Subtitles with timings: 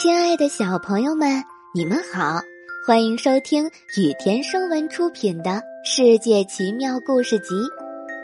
[0.00, 2.40] 亲爱的小朋友们，你们好，
[2.86, 3.66] 欢迎收听
[3.98, 5.50] 雨田声文出品的
[5.84, 7.54] 《世界奇妙故事集》，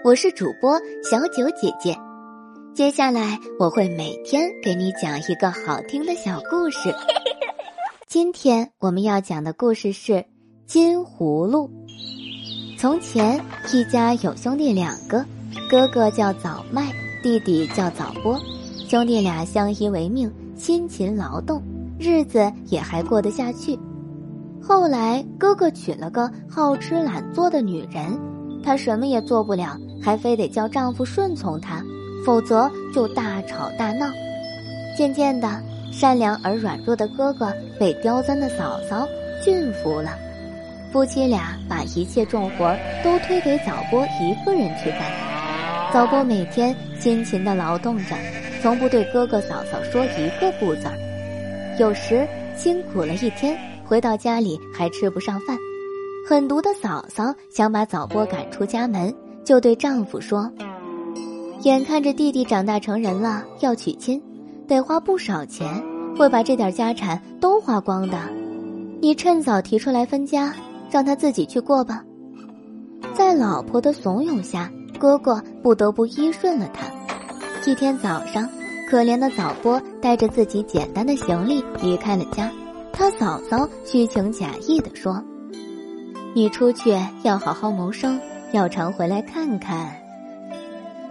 [0.03, 1.95] 我是主播小九姐姐。
[2.75, 6.94] 接下来我会每天给你讲一个好听的小故事。
[8.08, 10.13] 今天我们要讲的故事是
[10.65, 11.69] 《金葫芦》。
[12.81, 13.38] 从前，
[13.71, 15.22] 一家有兄弟两个，
[15.69, 16.91] 哥哥叫早麦，
[17.23, 18.41] 弟弟叫早波，
[18.88, 20.33] 兄弟俩相依为命。
[20.57, 21.62] 辛勤劳动，
[21.99, 23.79] 日子也还过得下去。
[24.63, 28.19] 后来，哥哥娶了个好吃懒做的女人，
[28.65, 31.85] 她什么也做不了，还非得叫丈夫顺从她，
[32.25, 34.07] 否则就大吵大闹。
[34.97, 39.07] 渐渐的，善良而软弱的哥哥被刁钻的嫂嫂
[39.45, 40.11] 驯服了。
[40.91, 45.02] 夫妻俩把一切重活都推给早波一个人去干。
[45.93, 48.16] 早波每天辛勤的劳动着。
[48.62, 50.96] 从不对哥哥嫂嫂说一个不字儿，
[51.78, 55.57] 有时辛苦了一天，回到家里还吃不上饭。
[56.29, 60.51] 狠毒的嫂嫂想把早波赶出家门，就对丈夫说
[61.63, 64.20] ：“眼看着弟弟长大成人了，要娶亲，
[64.66, 65.68] 得花不少钱，
[66.18, 68.18] 会把这点家产都花光的。
[69.00, 70.52] 你趁早提出来分家，
[70.91, 72.02] 让他自己去过吧。”
[73.14, 76.86] 在老婆的怂恿下，哥哥不得不依顺了他。
[77.67, 78.48] 一天早上，
[78.89, 82.48] 可怜的早波带着自己简单的行李离开了家。
[82.92, 85.20] 他嫂嫂虚情假意地说
[86.33, 88.20] ：“你出去要好好谋生，
[88.53, 90.00] 要常回来看看。”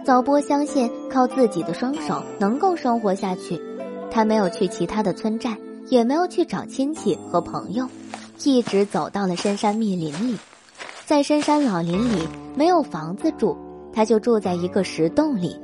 [0.02, 3.60] 早波相信靠自己的双手能够生活下去，
[4.10, 5.54] 他没有去其他的村寨，
[5.90, 7.86] 也没有去找亲戚和朋友，
[8.42, 10.38] 一直走到了深山密林里。
[11.04, 13.54] 在深山老林里，没有房子住，
[13.92, 15.54] 他就住在一个石洞里。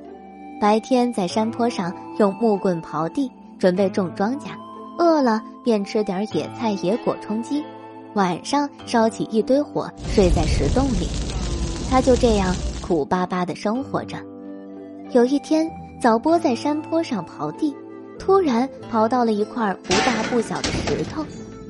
[0.62, 4.50] 白天在山坡上用木棍刨地，准备种庄稼；
[4.96, 7.60] 饿了便吃点野菜野果充饥。
[8.14, 11.08] 晚上烧起一堆火，睡在石洞里。
[11.90, 14.16] 他就这样苦巴巴的生活着。
[15.10, 15.68] 有一天，
[16.00, 17.74] 早波在山坡上刨地，
[18.16, 21.26] 突然刨到了一块不大不小的石头，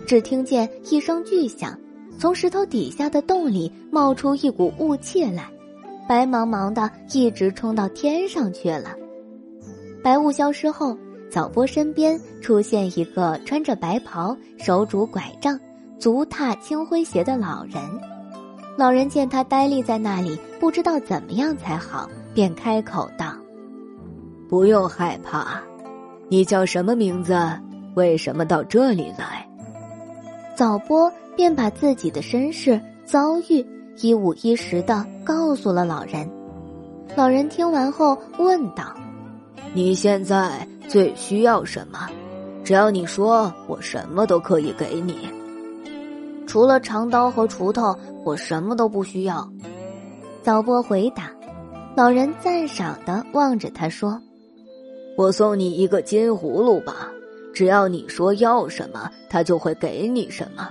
[0.07, 1.75] 只听见一声巨响，
[2.19, 5.49] 从石头底下的洞里冒出一股雾气来。
[6.09, 8.95] 白茫茫的，一直冲到天上去了。
[10.03, 10.97] 白雾消失后，
[11.31, 15.59] 早波身边出现一个穿着白袍、手拄拐杖、
[15.99, 17.83] 足踏青灰鞋的老人。
[18.77, 23.35] 老人见他呆立在那里，不知道怎么样才好，便开口道
[24.49, 25.61] ：“不用害怕，
[26.29, 27.39] 你叫什么名字？
[27.95, 29.47] 为什么到这里来？”
[30.57, 33.65] 早波便把自己的身世遭遇。
[34.01, 36.29] 一五一十的告诉了老人。
[37.15, 38.95] 老人听完后问道
[39.75, 42.09] ：“你现在最需要什么？
[42.65, 45.29] 只要你说，我什么都可以给你。
[46.47, 49.49] 除了长刀和锄头，我什么都不需要。”
[50.43, 51.31] 早波回答。
[51.95, 54.19] 老人赞赏的望着他说
[55.19, 57.09] ：“我送你一个金葫芦吧，
[57.53, 60.71] 只要你说要什么，他就会给你什么。”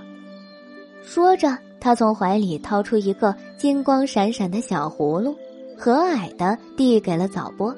[1.04, 1.56] 说着。
[1.82, 5.34] 他从怀里掏出一个金光闪闪的小葫芦，
[5.76, 7.74] 和蔼的递给了早波。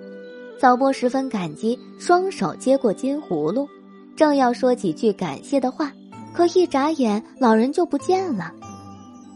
[0.61, 3.67] 早波十分感激，双手接过金葫芦，
[4.15, 5.91] 正要说几句感谢的话，
[6.35, 8.53] 可一眨眼，老人就不见了。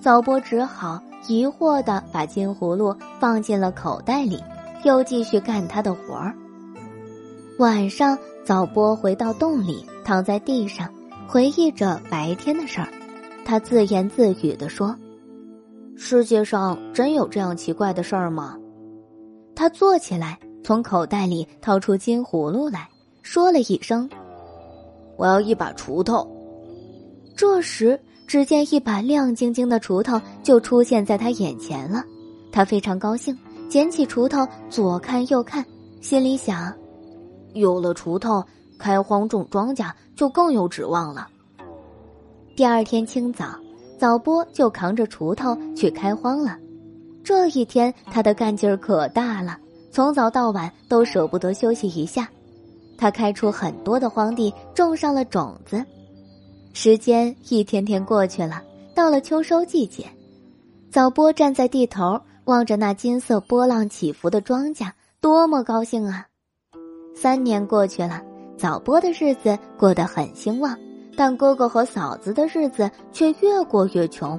[0.02, 4.38] 早波只好疑惑的把金葫芦放进了口袋里，
[4.84, 6.34] 又继续干他的活儿。
[7.58, 10.86] 晚上，早波回到洞里，躺在地上，
[11.26, 12.88] 回忆着白天的事儿。
[13.48, 14.94] 他自言自语的说
[15.96, 18.58] ：“世界上真有这样奇怪的事儿吗？”
[19.56, 22.86] 他坐起来，从口袋里掏出金葫芦来
[23.22, 24.06] 说了一声
[25.16, 26.30] ：“我要一把锄头。”
[27.34, 32.04] 这时，只见一把亮晶晶的锄头就出现在他眼前了。
[32.52, 33.34] 他非常高兴，
[33.66, 35.64] 捡起锄头左看右看，
[36.02, 36.70] 心里想
[37.56, 38.44] ：“有了锄头，
[38.78, 41.26] 开荒种庄稼就更有指望了。”
[42.58, 43.56] 第二天清早，
[43.96, 46.58] 早波就扛着锄头去开荒了。
[47.22, 49.56] 这一天，他的干劲儿可大了，
[49.92, 52.28] 从早到晚都舍不得休息一下。
[52.96, 55.84] 他开出很多的荒地，种上了种子。
[56.72, 58.60] 时间一天天过去了，
[58.92, 60.04] 到了秋收季节，
[60.90, 64.90] 早波站在地头，望着那金色波浪起伏的庄稼，
[65.20, 66.26] 多么高兴啊！
[67.14, 68.20] 三年过去了，
[68.56, 70.76] 早波的日子过得很兴旺。
[71.18, 74.38] 但哥哥和嫂子的日子却越过越穷。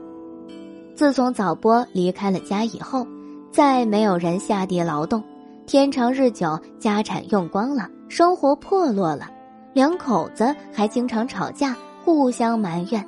[0.95, 3.05] 自从早波离开了家以后，
[3.51, 5.21] 再没有人下地劳动，
[5.67, 9.29] 天长日久，家产用光了，生活破落了。
[9.73, 13.05] 两口子还经常吵架，互相埋怨。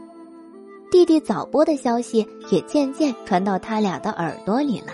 [0.91, 4.87] 弟弟早播的消息也渐渐传到他俩的耳朵里了。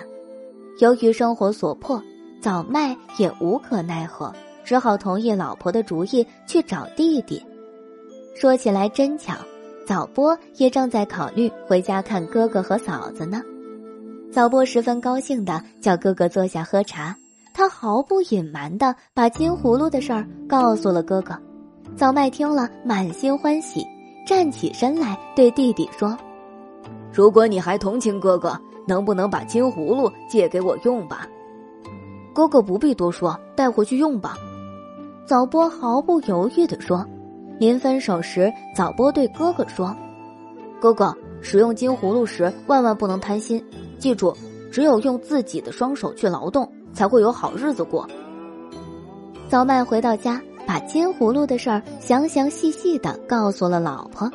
[0.80, 2.00] 由于生活所迫，
[2.40, 4.32] 早麦也无可奈何，
[4.64, 7.44] 只好同意老婆的主意去找弟弟。
[8.40, 9.34] 说起来真巧，
[9.84, 13.42] 早播也正在考虑回家看哥哥和嫂子呢。
[14.32, 17.18] 早播十分高兴的叫哥哥坐下喝茶，
[17.52, 21.36] 他毫不隐瞒的把金葫芦的事儿告诉了哥哥。
[21.96, 23.84] 早麦听了满心欢喜，
[24.24, 26.16] 站起身来对弟弟说
[27.12, 28.56] ：“如果你还同情哥哥，
[28.88, 31.28] 能不能把金葫芦借给我用吧？”
[32.36, 34.38] 哥哥不必多说，带回去用吧。
[35.26, 37.04] 早播毫不犹豫的说。
[37.60, 39.96] 临分手时，早波对哥哥说
[40.80, 43.64] ：“哥哥，使用金葫芦时万万不能贪心，
[43.98, 44.36] 记住，
[44.72, 48.08] 只有用自己的双手去劳动，才会有好日子过。”
[49.50, 54.30] 早麦回到家，把金葫芦的事儿详详细细的告诉了老婆，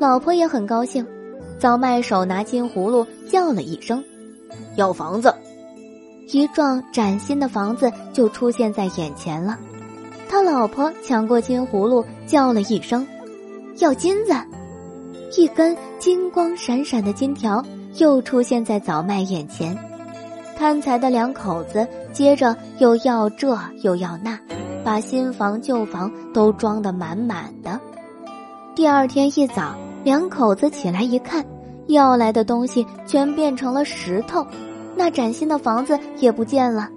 [0.00, 1.06] 老婆也很高兴。
[1.58, 4.02] 早麦手拿金葫芦，叫了一声
[4.76, 5.32] ：“要房子！”
[6.32, 9.58] 一幢崭新的房子就出现在眼前了。
[10.34, 13.06] 他老婆抢过金葫芦，叫了一声
[13.78, 14.32] ：“要金子！”
[15.38, 17.64] 一根金光闪闪的金条
[17.98, 19.78] 又出现在早麦眼前。
[20.56, 24.36] 贪财的两口子接着又要这又要那，
[24.82, 27.80] 把新房旧房都装得满满的。
[28.74, 31.44] 第二天一早，两口子起来一看，
[31.86, 34.44] 要来的东西全变成了石头，
[34.96, 36.88] 那崭新的房子也不见了。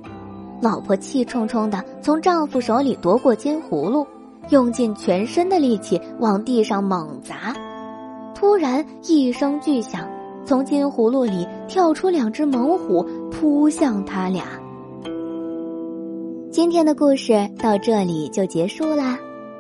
[0.62, 4.06] 老婆气冲冲的从丈夫手里夺过金葫芦，
[4.50, 7.56] 用尽全身的力气往地上猛砸。
[8.34, 10.08] 突然一声巨响，
[10.46, 14.44] 从金葫芦里跳出两只猛虎，扑向他俩。
[16.52, 19.18] 今天的故事到这里就结束啦，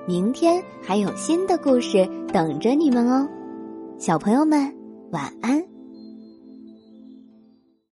[0.07, 3.27] 明天还有新的故事等着你们哦，
[3.99, 4.73] 小朋友们
[5.11, 5.76] 晚安。